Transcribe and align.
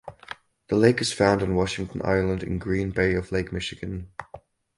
The 0.69 0.75
lake 0.75 0.99
is 0.99 1.13
found 1.13 1.43
on 1.43 1.53
Washington 1.53 2.01
Island 2.03 2.41
in 2.41 2.57
Green 2.57 2.89
Bay 2.89 3.13
of 3.13 3.31
Lake 3.31 3.53
Michigan. 3.53 4.09